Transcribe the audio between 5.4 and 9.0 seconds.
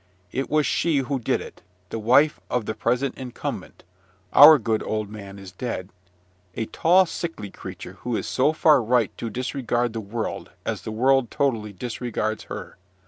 dead), a tall, sickly creature who is so far